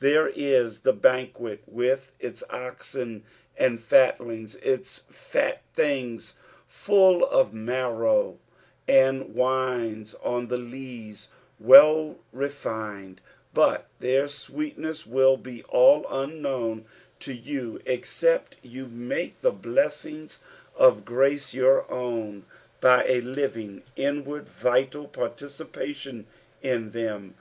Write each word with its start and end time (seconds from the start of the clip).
There 0.00 0.28
is 0.34 0.80
the 0.80 0.94
banquet 0.94 1.60
with 1.66 2.12
its 2.18 2.42
oxen 2.48 3.22
and 3.54 3.78
fatlings; 3.78 4.54
its 4.62 5.00
fat 5.10 5.60
things 5.74 6.36
full 6.66 7.22
of 7.22 7.52
marrow, 7.52 8.38
and 8.88 9.34
wines 9.34 10.14
on 10.22 10.48
the 10.48 10.56
lees 10.56 11.28
well 11.60 12.16
refined; 12.32 13.20
but 13.52 13.90
their 14.00 14.26
sweetness 14.26 15.04
will 15.04 15.36
be 15.36 15.62
all 15.64 16.06
unknown 16.08 16.86
to 17.20 17.34
yon 17.34 17.82
except 17.84 18.56
you 18.62 18.86
make 18.86 19.38
the 19.42 19.52
blessings 19.52 20.40
of 20.74 21.04
grace 21.04 21.52
your 21.52 21.84
own, 21.92 22.46
by 22.80 23.04
a 23.06 23.20
living, 23.20 23.82
inward, 23.96 24.48
vital 24.48 25.06
participation 25.06 26.24
in 26.62 26.92
them. 26.92 27.34